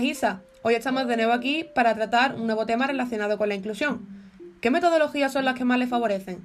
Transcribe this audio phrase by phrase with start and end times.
[0.00, 0.42] días, Isa.
[0.62, 4.06] Hoy estamos de nuevo aquí para tratar un nuevo tema relacionado con la inclusión.
[4.60, 6.44] ¿Qué metodologías son las que más le favorecen?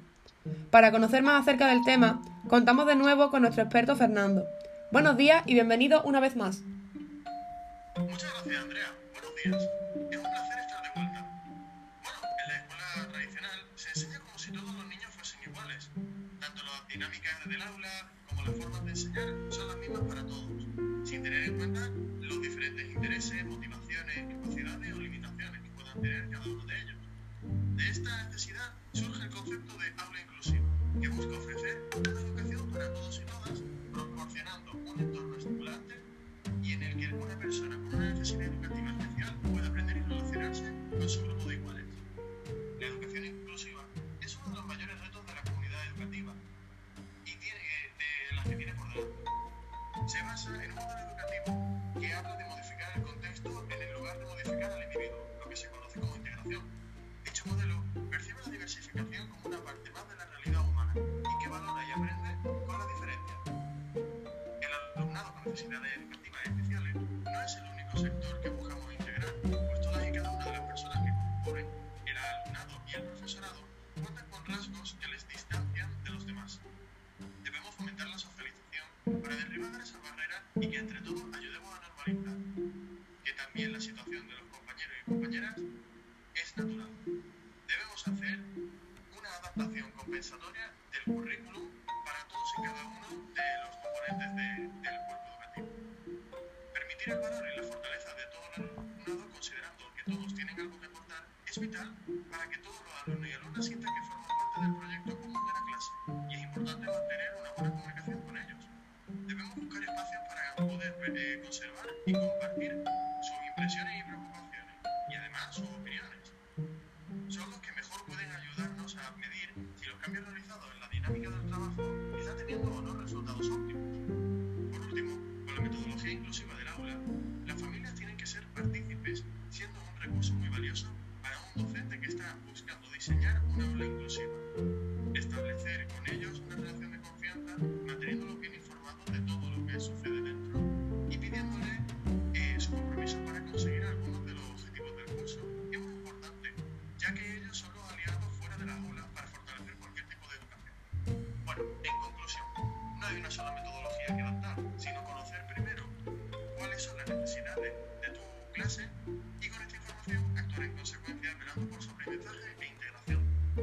[0.70, 4.44] Para conocer más acerca del tema, contamos de nuevo con nuestro experto Fernando.
[4.90, 6.62] Buenos días y bienvenido una vez más.
[7.96, 8.92] Muchas gracias, Andrea.
[9.12, 9.62] Buenos días.
[10.10, 11.26] Es un placer estar de vuelta.
[12.02, 15.90] Bueno, en la escuela tradicional se enseña como si todos los niños fuesen iguales.
[16.40, 20.48] Tanto las dinámicas del aula como las formas de enseñar son las mismas para todos,
[21.04, 21.90] sin tener en cuenta
[23.14, 26.96] intereses, motivaciones, capacidades o limitaciones que puedan tener cada uno de ellos.
[27.76, 30.64] De esta necesidad surge el concepto de aula inclusiva,
[31.00, 35.94] que busca ofrecer una educación para todos y todas, proporcionando un entorno estimulante
[36.60, 40.72] y en el que una persona con una necesidad educativa especial pueda aprender y relacionarse
[40.90, 41.84] con su grupo de iguales.
[42.80, 43.84] La educación inclusiva
[44.22, 46.34] es uno de los mayores retos de la comunidad educativa
[47.26, 49.14] y tiene, de las que tiene por delante.
[50.08, 52.53] Se basa en un modelo educativo que habla de
[58.94, 62.78] diversificación como una parte más de la realidad humana y que valora y aprende con
[62.78, 63.34] la diferencia.
[64.62, 69.80] El alumnado con necesidades educativas especiales no es el único sector que buscamos integrar, pues
[69.80, 71.66] todas y cada una de las personas que componen
[72.06, 73.60] el alumnado y el profesorado
[74.00, 76.60] cuentan con rasgos que les distancian de los demás.
[77.42, 78.86] Debemos fomentar la socialización
[79.22, 81.13] para derribar esas barreras y que entre todos
[100.46, 101.94] tienen algo que aportar es vital
[102.30, 103.68] para que todos los alumnos y alumnas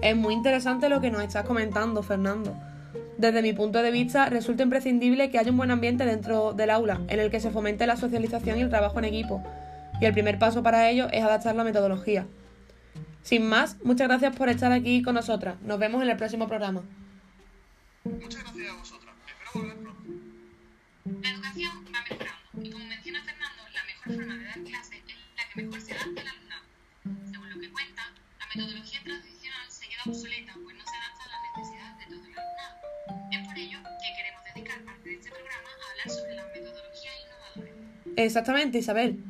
[0.01, 2.56] Es muy interesante lo que nos estás comentando, Fernando.
[3.17, 7.01] Desde mi punto de vista, resulta imprescindible que haya un buen ambiente dentro del aula,
[7.07, 9.44] en el que se fomente la socialización y el trabajo en equipo.
[10.01, 12.25] Y el primer paso para ello es adaptar la metodología.
[13.22, 15.62] Sin más, muchas gracias por estar aquí con nosotras.
[15.62, 16.81] Nos vemos en el próximo programa.
[18.03, 19.16] Muchas gracias a vosotras.
[19.28, 20.01] Espero volver pronto.
[21.22, 25.03] La educación va mejorando y como menciona Fernando, la mejor forma de dar clase es
[25.38, 26.31] la que mejor se adapta alumnado.
[38.16, 39.24] Exactamente, Isabel.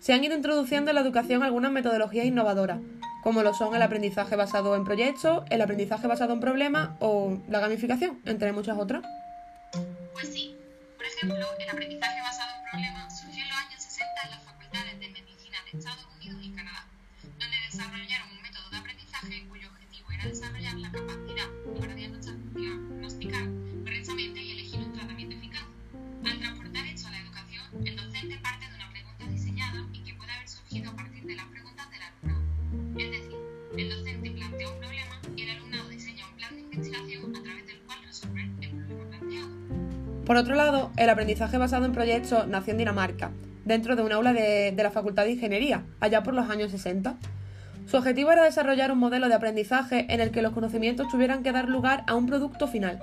[0.00, 2.78] Se han ido introduciendo en la educación algunas metodologías innovadoras,
[3.22, 7.60] como lo son el aprendizaje basado en proyectos, el aprendizaje basado en problemas o la
[7.60, 9.04] gamificación, entre muchas otras.
[40.28, 43.30] Por otro lado, el aprendizaje basado en proyectos nació en Dinamarca,
[43.64, 47.14] dentro de un aula de, de la Facultad de Ingeniería, allá por los años 60.
[47.86, 51.52] Su objetivo era desarrollar un modelo de aprendizaje en el que los conocimientos tuvieran que
[51.52, 53.02] dar lugar a un producto final.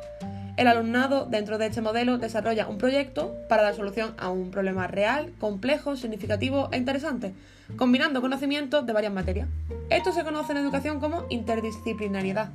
[0.55, 4.85] El alumnado, dentro de este modelo, desarrolla un proyecto para dar solución a un problema
[4.85, 7.33] real, complejo, significativo e interesante,
[7.75, 9.47] combinando conocimientos de varias materias.
[9.89, 12.51] Esto se conoce en educación como interdisciplinariedad.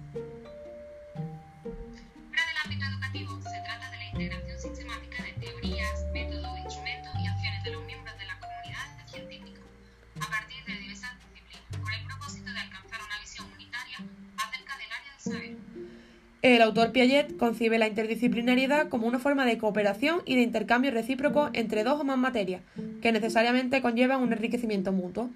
[16.57, 21.49] El autor Piaget concibe la interdisciplinariedad como una forma de cooperación y de intercambio recíproco
[21.53, 22.61] entre dos o más materias,
[23.01, 25.31] que necesariamente conllevan un enriquecimiento mutuo.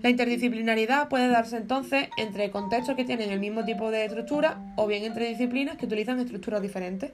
[0.00, 4.86] La interdisciplinariedad puede darse entonces entre contextos que tienen el mismo tipo de estructura o
[4.86, 7.10] bien entre disciplinas que utilizan estructuras diferentes.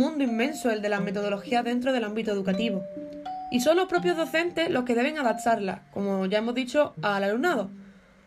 [0.00, 2.82] Mundo inmenso el de la metodología dentro del ámbito educativo.
[3.50, 7.70] Y son los propios docentes los que deben adaptarla, como ya hemos dicho, al alumnado.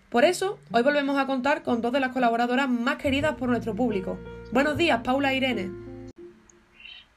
[0.09, 3.73] Por eso, hoy volvemos a contar con dos de las colaboradoras más queridas por nuestro
[3.73, 4.19] público.
[4.51, 5.71] Buenos días, Paula e Irene.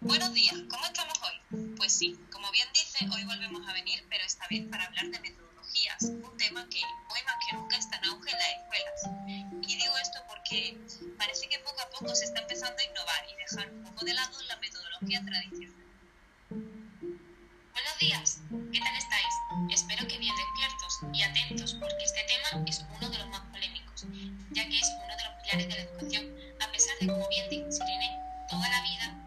[0.01, 1.75] Buenos días, ¿cómo estamos hoy?
[1.77, 5.21] Pues sí, como bien dice, hoy volvemos a venir, pero esta vez para hablar de
[5.21, 9.46] metodologías, un tema que hoy más que nunca está en auge en las escuelas.
[10.03, 10.79] Esto porque
[11.17, 14.13] parece que poco a poco se está empezando a innovar y dejar un poco de
[14.13, 15.87] lado la metodología tradicional.
[16.51, 18.41] Buenos días,
[18.73, 19.35] ¿qué tal estáis?
[19.71, 24.07] Espero que bien despiertos y atentos porque este tema es uno de los más polémicos,
[24.51, 27.49] ya que es uno de los pilares de la educación, a pesar de, como bien
[27.49, 28.21] dice Irene,
[28.51, 29.26] toda la vida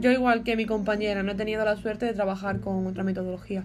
[0.00, 3.62] Yo igual que mi compañera, no he tenido la suerte de trabajar con otra metodología.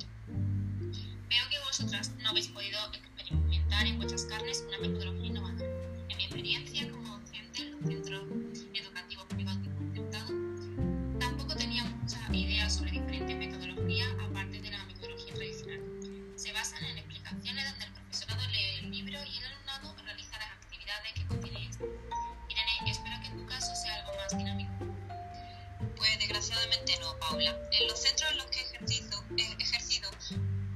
[27.37, 30.09] En los centros en los que he ejercido, he ejercido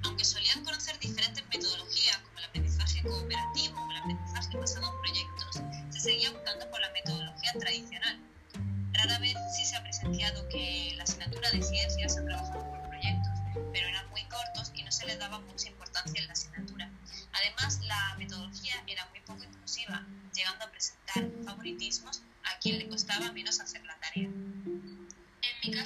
[0.03, 0.78] aunque solían conocer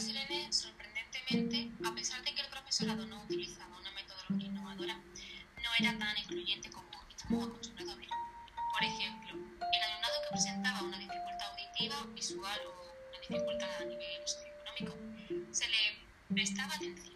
[0.08, 5.98] Irene, sorprendentemente, a pesar de que el profesorado no utilizaba una metodología innovadora, no era
[5.98, 8.10] tan excluyente como estamos acostumbrados a ver.
[8.74, 14.22] Por ejemplo, el alumnado que presentaba una dificultad auditiva, visual o una dificultad a nivel
[14.26, 14.96] socioeconómico,
[15.52, 17.14] se le prestaba atención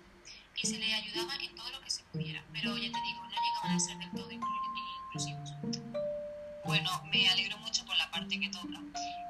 [0.55, 3.29] y se le ayudaba en todo lo que se pudiera, pero ya te digo, no
[3.29, 5.51] llegaban a ser del todo inclusivos.
[6.65, 8.79] Bueno, me alegro mucho por la parte que toca.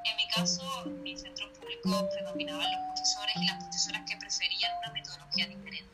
[0.04, 2.97] En mi caso, en mi centro público predominaban los
[3.40, 5.90] y las profesoras que preferían una metodología diferente,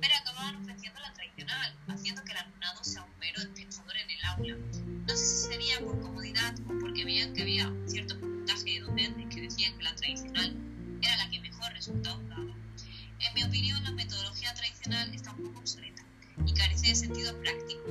[0.00, 4.24] pero acababan ofreciendo la tradicional, haciendo que el alumnado sea un mero espectador en el
[4.24, 4.56] aula.
[5.06, 8.80] No sé si sería por comodidad o porque veían que había un cierto porcentaje de
[8.80, 10.56] docentes que decían que la tradicional
[11.02, 12.54] era la que mejor resultados daba.
[13.20, 16.02] En mi opinión, la metodología tradicional está un poco obsoleta
[16.44, 17.82] y carece de sentido práctico,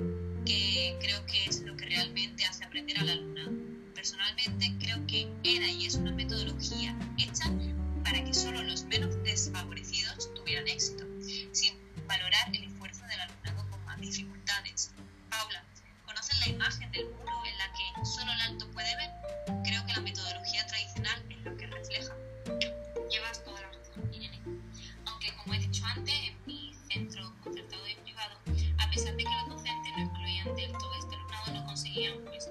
[25.95, 28.35] antes, en mi centro concertado y privado,
[28.77, 32.49] a pesar de que los docentes no incluían del todo este alumnado, no conseguían pues,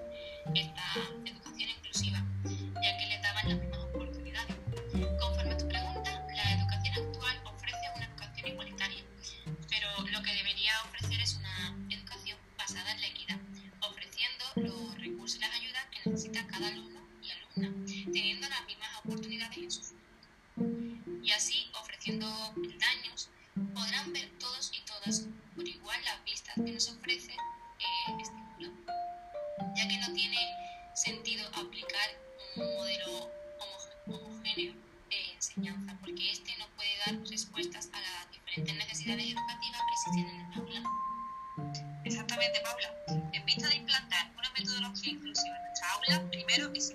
[0.54, 0.85] esta
[1.25, 2.25] educación inclusiva,
[2.83, 4.57] ya que les daban las mismas oportunidades.
[5.21, 9.04] Conforme a tu pregunta, la educación actual ofrece una educación igualitaria,
[9.68, 13.38] pero lo que debería ofrecer es una educación basada en la equidad,
[13.83, 18.88] ofreciendo los recursos y las ayudas que necesita cada alumno y alumna, teniendo las mismas
[19.04, 20.09] oportunidades en su futuro.
[21.23, 22.26] Y así, ofreciendo
[26.65, 28.71] que nos ofrece eh, este aula,
[29.77, 30.38] ya que no tiene
[30.95, 32.09] sentido aplicar
[32.57, 33.31] un modelo
[34.07, 34.75] homo- homogéneo
[35.11, 40.27] de enseñanza, porque este no puede dar respuestas a las diferentes necesidades educativas que existen
[40.29, 40.83] en el aula.
[42.05, 42.95] Exactamente, Paula.
[43.33, 46.95] En vista de implantar una metodología inclusiva en nuestra aula, primero es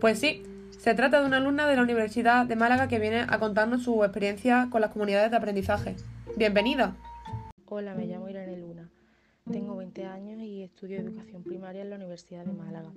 [0.00, 0.44] Pues sí,
[0.78, 4.04] se trata de una alumna de la Universidad de Málaga que viene a contarnos su
[4.04, 5.96] experiencia con las comunidades de aprendizaje.
[6.36, 6.94] Bienvenida.
[7.66, 8.88] Hola, me llamo Irene Luna.
[9.50, 12.92] Tengo 20 años y estudio educación primaria en la Universidad de Málaga.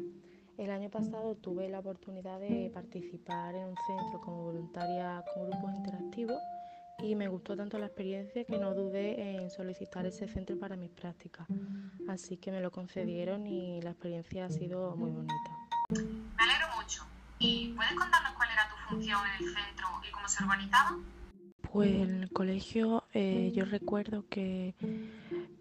[0.60, 5.74] El año pasado tuve la oportunidad de participar en un centro como voluntaria con grupos
[5.74, 6.38] interactivos
[7.00, 10.92] y me gustó tanto la experiencia que no dudé en solicitar ese centro para mis
[10.92, 11.48] prácticas.
[12.08, 15.61] Así que me lo concedieron y la experiencia ha sido muy bonita.
[17.42, 20.98] ¿Y puedes contarnos cuál era tu función en el centro y cómo se organizaba?
[21.72, 24.76] Pues en el colegio eh, yo recuerdo que,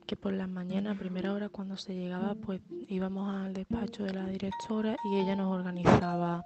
[0.07, 4.13] que por las mañanas, a primera hora cuando se llegaba, pues íbamos al despacho de
[4.13, 6.45] la directora y ella nos organizaba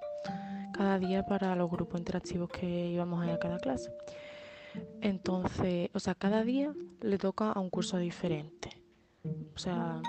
[0.72, 3.90] cada día para los grupos interactivos que íbamos a ir a cada clase.
[5.00, 8.70] Entonces, o sea, cada día le toca a un curso diferente.
[9.54, 10.00] O sea,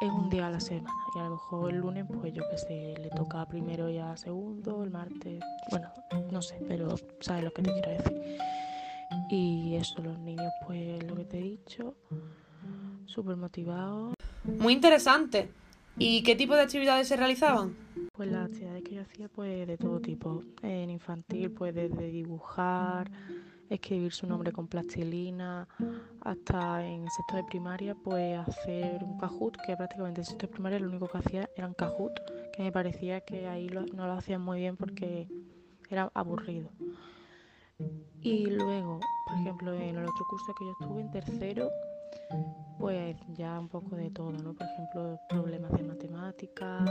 [0.00, 0.90] es un día a la semana.
[1.14, 4.16] Y a lo mejor el lunes, pues yo qué sé, le toca primero y a
[4.16, 5.90] segundo, el martes, bueno,
[6.30, 8.38] no sé, pero sabes lo que te quiero decir.
[9.30, 11.94] Y eso, los niños, pues lo que te he dicho,
[13.06, 14.14] súper motivados.
[14.44, 15.50] Muy interesante.
[15.98, 17.76] ¿Y qué tipo de actividades se realizaban?
[18.12, 20.42] Pues las actividades que yo hacía, pues de todo tipo.
[20.62, 23.10] En infantil, pues desde dibujar,
[23.70, 25.66] escribir su nombre con plastilina,
[26.22, 30.78] hasta en sexto de primaria, pues hacer un cajut, que prácticamente en sexto de primaria
[30.78, 32.12] lo único que hacía eran cajut,
[32.52, 35.28] que me parecía que ahí lo- no lo hacían muy bien porque
[35.88, 36.70] era aburrido.
[38.22, 41.70] Y luego, por ejemplo, en el otro curso que yo estuve, en tercero,
[42.78, 44.52] pues ya un poco de todo, ¿no?
[44.52, 46.84] Por ejemplo, problemas de matemática,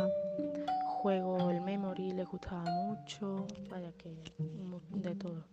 [0.86, 4.10] juego, el memory les gustaba mucho, vaya que
[4.92, 5.46] de todo.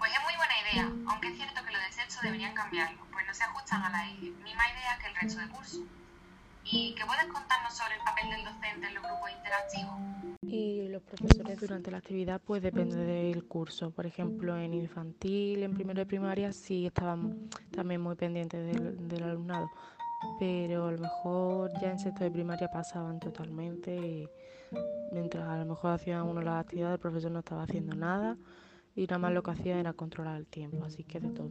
[0.00, 3.26] Pues es muy buena idea, aunque es cierto que los de sexto deberían cambiarlo, pues
[3.26, 5.84] no se ajustan a la misma idea que el resto de curso.
[6.64, 9.94] ¿Y qué puedes contarnos sobre el papel del docente en los grupos interactivos?
[10.40, 13.90] Y los profesores durante la actividad pues depende del curso.
[13.90, 19.22] Por ejemplo, en infantil, en primero de primaria sí estaban también muy pendientes del, del
[19.22, 19.70] alumnado.
[20.38, 24.28] Pero a lo mejor ya en sexto de primaria pasaban totalmente y
[25.12, 28.38] mientras a lo mejor hacían uno las actividades, el profesor no estaba haciendo nada
[29.00, 31.48] y nada más lo que hacía era controlar el tiempo, así que de todo.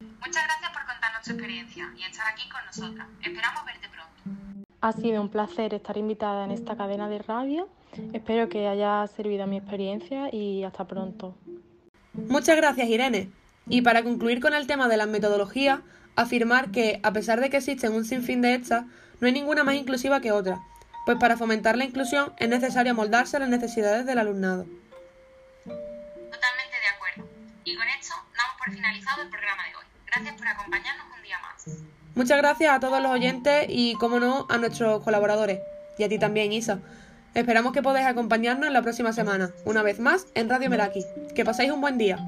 [0.00, 3.06] Muchas gracias por contarnos tu experiencia y estar aquí con nosotras.
[3.22, 4.66] Esperamos verte pronto.
[4.80, 7.68] Ha sido un placer estar invitada en esta cadena de radio.
[8.14, 11.34] Espero que haya servido mi experiencia y hasta pronto.
[12.14, 13.30] Muchas gracias, Irene.
[13.68, 15.80] Y para concluir con el tema de las metodologías,
[16.14, 18.86] afirmar que, a pesar de que existen un sinfín de estas,
[19.20, 20.62] no hay ninguna más inclusiva que otra,
[21.04, 24.64] pues para fomentar la inclusión es necesario moldarse a las necesidades del alumnado.
[27.66, 29.84] Y con esto damos por finalizado el programa de hoy.
[30.06, 31.78] Gracias por acompañarnos un día más.
[32.14, 35.58] Muchas gracias a todos los oyentes y, como no, a nuestros colaboradores.
[35.98, 36.78] Y a ti también, Isa.
[37.34, 41.04] Esperamos que podáis acompañarnos la próxima semana, una vez más, en Radio Meraki.
[41.34, 42.18] Que paséis un buen día.